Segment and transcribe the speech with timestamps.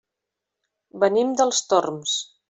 [1.03, 2.17] Venim dels Torms.